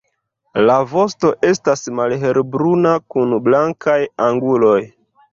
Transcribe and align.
La 0.67 0.75
vosto 0.93 1.29
estas 1.49 1.83
malhelbruna 1.99 2.93
kun 3.15 3.35
blankaj 3.49 3.99
anguloj. 4.29 4.79